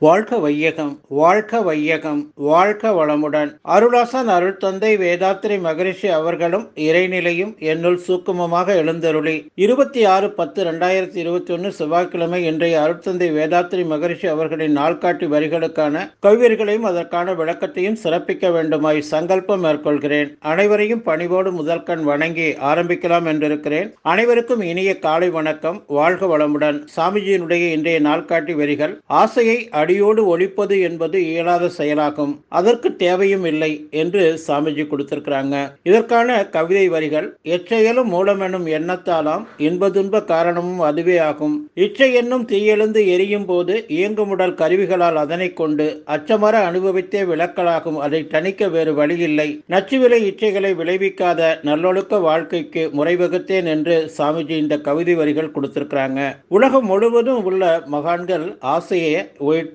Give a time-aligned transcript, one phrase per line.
[0.00, 3.50] வாழ்க வையகம் வாழ்க வையகம் வாழ்க வளமுடன்.
[3.68, 9.34] அருளாசன் அருள் தந்தை வேதாத்திரி மகரிஷி அவர்களும் இறைநிலையும் என்னுள் சூக்குமமாக எழுந்தருளி.
[9.54, 16.88] இருபத்தி ஆறு பத்து ரெண்டாயிரத்தி இருபத்தி ஒன்று செவ்வாய்க்கிழமை இன்றைய அருட்தந்தை வேதாத்திரி மகரிஷி அவர்களின் நாள்காட்டி வரிகளுக்கான கவியர்களையும்
[16.92, 20.32] அதற்கான விளக்கத்தையும் சிறப்பிக்க வேண்டுமாய் சங்கல்பம் மேற்கொள்கிறேன்.
[20.40, 23.92] அனைவரையும் பணிவோடு முதல்கண் வணங்கி ஆரம்பிக்கலாம் என்றிருக்கிறேன்.
[24.02, 25.84] அனைவருக்கும் இனிய காலை வணக்கம்.
[25.86, 26.86] வாழ்க வளமுடன்.
[26.96, 32.32] சாமிஜியினுடைய இன்றைய நாள்காட்டி வரிகள் ஆசையை அடியோடு ஒழிப்பது என்பது இயலாத செயலாகும்.
[32.58, 33.70] அதற்கு தேவையும் இல்லை
[34.00, 35.54] என்று சாமிஜி கொடுத்திருக்கிறாங்க.
[35.88, 41.56] இதற்கான கவிதை வரிகள் எச்செயலும் மூலமெனும் எண்ணத்தாலாம் இன்பதுன்ப காரணமும் அதுவே ஆகும்.
[41.74, 47.98] இச்சை என்னும் தீயெழுந்து எரியும் போது இயங்குமுடல் கருவிகளால் அதனை கொண்டு அச்சமர அனுபவித்தே விளக்கலாகும்.
[48.06, 49.48] அதை தணிக்க வேறு வழியில்லை.
[49.74, 56.20] நச்சுவிலை இச்சைகளை விளைவிக்காத நல்லொழுக்க வாழ்க்கைக்கு முறைவகுத்தேன் என்று சாமிஜி இந்த கவிதை வரிகள் கொடுத்திருக்கிறாங்க.
[56.58, 57.64] உலகம் முழுவதும் உள்ள
[57.96, 58.98] மகான்கள் ஆசையை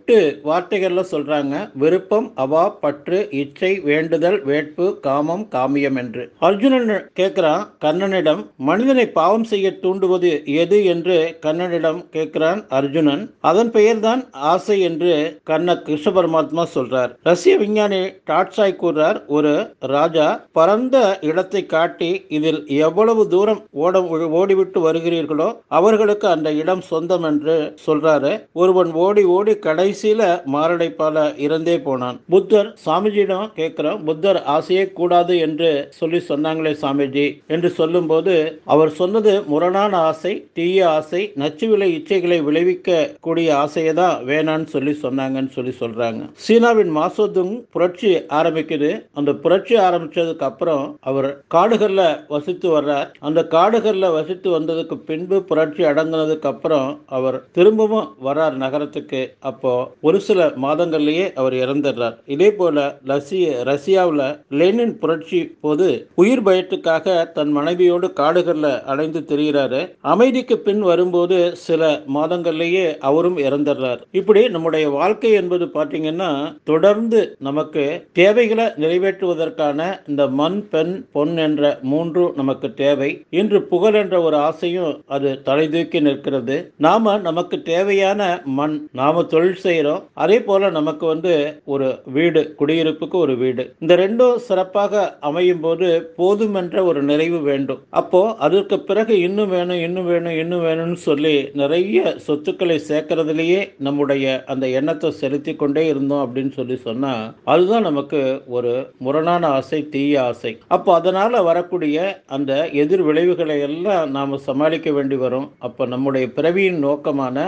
[0.07, 6.23] எட்டு வார்த்தைகளில் சொல்றாங்க விருப்பம் அவா பற்று இச்சை வேண்டுதல் வேட்பு காமம் காமியம் என்று.
[6.47, 10.31] அர்ஜுனன் கேட்கிறான் கண்ணனிடம் மனிதனை பாவம் செய்ய தூண்டுவது
[10.63, 10.79] எது?
[10.93, 13.23] என்று கண்ணனிடம் கேட்கிறான் அர்ஜுனன்.
[13.51, 14.21] அதன் பெயர்தான்
[14.51, 15.15] ஆசை என்று
[15.51, 17.11] கண்ண கிருஷ்ண பரமாத்மா சொல்றார்.
[17.29, 18.01] ரஷ்ய விஞ்ஞானி
[18.31, 19.55] டாட்சாய் கூறுறார் ஒரு
[19.95, 20.27] ராஜா
[20.59, 20.95] பரந்த
[21.31, 24.03] இடத்தை காட்டி இதில் எவ்வளவு தூரம் ஓட
[24.41, 27.57] ஓடிவிட்டு வருகிறீர்களோ அவர்களுக்கு அந்த இடம் சொந்தம் என்று
[27.87, 28.33] சொல்றாரு.
[28.61, 32.17] ஒருவன் ஓடி ஓடி கடை கடைசியில மாரடைப்பால இறந்தே போனான்.
[32.29, 37.25] புத்தர் சாமிஜியிடம் கேட்கிறோம் புத்தர் ஆசையே கூடாது என்று சொல்லி சொன்னாங்களே சாமிஜி.
[37.47, 38.33] என்று சொல்லும் போது
[38.65, 45.53] அவர் சொன்னது முரணான ஆசை தீய ஆசை நச்சுவிலை இச்சைகளை விளைவிக்க கூடிய ஆசையை தான் வேணான்னு சொல்லி சொன்னாங்கன்னு
[45.57, 46.21] சொல்லி சொல்றாங்க.
[46.47, 48.91] சீனாவின் மாசோதுங் புரட்சி ஆரம்பிக்குது.
[49.13, 53.07] அந்த புரட்சி ஆரம்பிச்சதுக்கு அப்புறம் அவர் காடுகள்ல வசித்து வர்றார்.
[53.19, 59.23] அந்த காடுகள்ல வசித்து வந்ததுக்கு பின்பு புரட்சி அடங்கினதுக்கு அப்புறம் அவர் திரும்பவும் வர்றார் நகரத்துக்கு.
[59.39, 59.71] அப்போ
[60.01, 62.15] ஒரு சில மாதங்களிலேயே அவர் இறந்துடுறார்.
[62.25, 70.57] இதே போல ரஷ்ய ரஷ்யாவில் லெனின் புரட்சி போது உயிர் பயத்துக்காக தன் மனைவியோடு காடுகளில் அடைந்து திரிகிறாரு அமைதிக்கு
[70.59, 74.01] பின் வரும்போது சில மாதங்கள்லயே அவரும் இறந்துடுறார்.
[74.11, 76.31] இப்படி நம்முடைய வாழ்க்கை என்பது பார்த்தீங்கன்னா
[76.63, 79.79] தொடர்ந்து நமக்கு தேவைகளை நிறைவேற்றுவதற்கான
[80.09, 83.09] இந்த மண் பெண் பொன் என்ற மூன்று நமக்கு தேவை.
[83.29, 86.57] இன்று புகழ் என்ற ஒரு ஆசையும் அது தலை தூக்கி நிற்கிறது.
[86.77, 90.03] நாம நமக்கு தேவையான மண் நாம தொழில் செய்ய செய்கிறோம்.
[90.23, 91.33] அதே போல நமக்கு வந்து
[91.73, 91.87] ஒரு
[92.17, 93.63] வீடு குடியிருப்புக்கு ஒரு வீடு.
[93.83, 95.87] இந்த ரெண்டும் சிறப்பாக அமையும் போது
[96.19, 97.81] போதுமென்ற ஒரு நிறைவு வேண்டும்.
[97.99, 104.65] அப்போ அதற்கு பிறகு இன்னும் வேணும் இன்னும் வேணும் இன்னும் வேணும்னு சொல்லி நிறைய சொத்துக்களை சேர்க்கறதுலேயே நம்முடைய அந்த
[104.79, 108.21] எண்ணத்தை செலுத்தி கொண்டே இருந்தோம் அப்படின்னு சொல்லி சொன்னால் அதுதான் நமக்கு
[108.57, 108.73] ஒரு
[109.05, 110.51] முரணான ஆசை தீய ஆசை.
[110.75, 112.05] அப்போ அதனால் வரக்கூடிய
[112.37, 112.51] அந்த
[112.83, 115.47] எதிர் விளைவுகளை எல்லாம் நாம் சமாளிக்க வேண்டி வரும்.
[115.67, 117.47] அப்போ நம்முடைய பிறவியின் நோக்கமான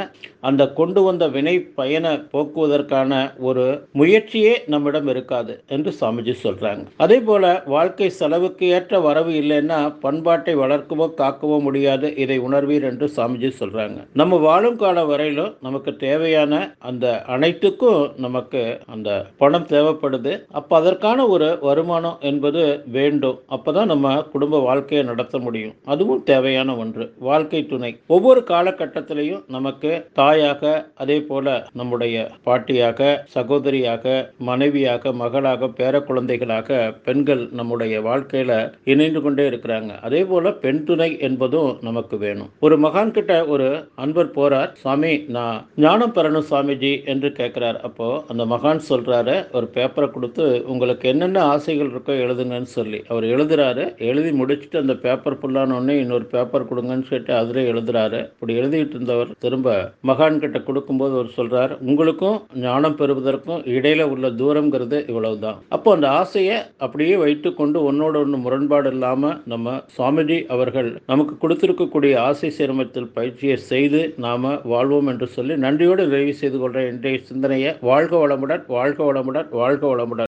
[0.50, 3.12] அந்த கொண்டு வந்த வினை பயண போக்குவதற்கான
[3.50, 6.86] ஒரு முயற்சியே நம்மிடம் இருக்காது என்று சாமிஜி சொல்றாங்க.
[6.98, 13.52] அதே போல வாழ்க்கை செலவுக்கு ஏற்ற வரவு இல்லைன்னா பண்பாட்டை வளர்க்கவோ காக்கவோ முடியாது இதை உணர்வீர் என்று சாமிஜி
[13.60, 14.00] சொல்றாங்க.
[14.14, 16.54] நம்ம வாழும் கால வரையிலும் நமக்கு தேவையான
[16.90, 20.34] அந்த அனைத்துக்கும் நமக்கு அந்த பணம் தேவைப்படுது.
[20.52, 23.40] அப்ப அதற்கான ஒரு வருமானம் என்பது வேண்டும்.
[23.56, 25.76] அப்பதான் நம்ம குடும்ப வாழ்க்கையை நடத்த முடியும்.
[25.86, 27.06] அதுவும் தேவையான ஒன்று.
[27.20, 27.92] வாழ்க்கை துணை.
[28.08, 30.64] ஒவ்வொரு காலகட்டத்திலையும் நமக்கு தாயாக
[30.96, 32.07] அதே போல நம்முடைய
[32.48, 34.16] பாட்டியாக சகோதரியாக
[34.50, 38.52] மனைவியாக மகளாக பேர குழந்தைகளாக பெண்கள் நம்முடைய வாழ்க்கையில
[38.92, 39.92] இணைந்து கொண்டே இருக்கிறாங்க.
[40.08, 42.50] அதே போல பெண் துணை என்பதும் நமக்கு வேணும்.
[42.66, 43.68] ஒரு மகான் கிட்ட ஒரு
[44.04, 44.72] அன்பர் போறார்.
[44.82, 51.06] சுவாமி நான் ஞானம் பெறணும் சுவாமிஜி என்று கேட்கிறார் அப்போ அந்த மகான் சொல்றாரு ஒரு பேப்பரை கொடுத்து உங்களுக்கு
[51.14, 53.00] என்னென்ன ஆசைகள் இருக்கோ எழுதுங்கன்னு சொல்லி.
[53.12, 53.86] அவர் எழுதுறாரு.
[54.10, 58.22] எழுதி முடிச்சுட்டு அந்த பேப்பர் ஃபுல்லானோடனே இன்னொரு பேப்பர் கொடுங்கன்னு சொல்லிட்டு அதில் எழுதுறாரு.
[58.34, 59.76] இப்படி எழுதிட்டு இருந்தவர் திரும்ப
[60.10, 66.08] மகான் கிட்ட கொடுக்கும்போது அவர் சொல்றார் உங்களுக்கும் ஞானம் பெறுவதற்கும் இடையில உள்ள தூரங்கிறது இவ்வளவு தான் அப்போ அந்த
[66.20, 73.12] ஆசையை அப்படியே வைத்து கொண்டு ஒன்னோட ஒன்று முரண்பாடு இல்லாம நம்ம சுவாமிஜி அவர்கள் நமக்கு கொடுத்திருக்கக்கூடிய ஆசை சிரமத்தில்
[73.14, 79.00] பயிற்சியை செய்து நாம வாழ்வோம் என்று சொல்லி நன்றியோடு நிறைவு செய்து கொள்ற இன்றைய சிந்தனையை வாழ்க வளமுடன் வாழ்க
[79.04, 80.24] வளமுடன் வாழ்க வளமுடன்.